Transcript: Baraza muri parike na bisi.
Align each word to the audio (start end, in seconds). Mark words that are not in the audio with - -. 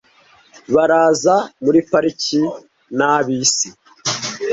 Baraza 0.73 1.35
muri 1.63 1.79
parike 1.89 2.39
na 2.97 3.13
bisi. 3.25 3.67